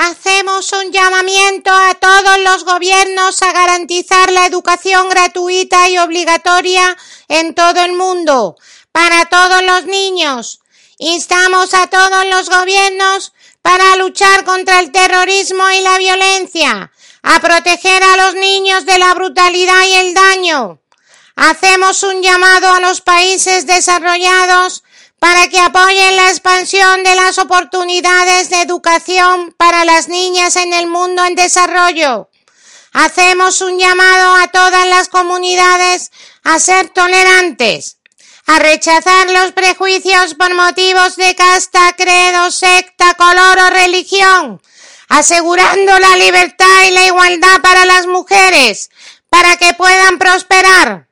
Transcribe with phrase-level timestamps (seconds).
[0.00, 7.52] Hacemos un llamamiento a todos los gobiernos a garantizar la educación gratuita y obligatoria en
[7.52, 8.54] todo el mundo,
[8.92, 10.60] para todos los niños.
[10.98, 16.92] Instamos a todos los gobiernos para luchar contra el terrorismo y la violencia,
[17.24, 20.78] a proteger a los niños de la brutalidad y el daño.
[21.34, 24.84] Hacemos un llamado a los países desarrollados
[25.18, 30.86] para que apoyen la expansión de las oportunidades de educación para las niñas en el
[30.86, 32.30] mundo en desarrollo.
[32.92, 36.10] Hacemos un llamado a todas las comunidades
[36.44, 37.98] a ser tolerantes,
[38.46, 44.62] a rechazar los prejuicios por motivos de casta, credo, secta, color o religión,
[45.08, 48.90] asegurando la libertad y la igualdad para las mujeres,
[49.28, 51.07] para que puedan prosperar.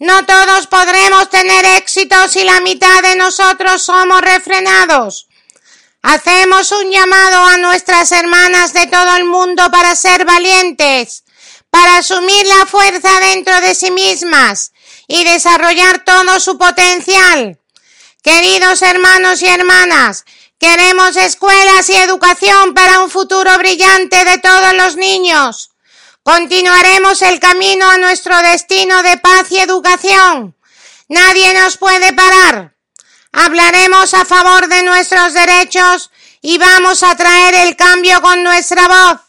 [0.00, 5.26] No todos podremos tener éxito si la mitad de nosotros somos refrenados.
[6.02, 11.24] Hacemos un llamado a nuestras hermanas de todo el mundo para ser valientes,
[11.70, 14.70] para asumir la fuerza dentro de sí mismas
[15.08, 17.58] y desarrollar todo su potencial.
[18.22, 20.24] Queridos hermanos y hermanas,
[20.60, 25.70] queremos escuelas y educación para un futuro brillante de todos los niños.
[26.28, 30.54] Continuaremos el camino a nuestro destino de paz y educación.
[31.08, 32.76] Nadie nos puede parar.
[33.32, 36.10] Hablaremos a favor de nuestros derechos
[36.42, 39.20] y vamos a traer el cambio con nuestra voz.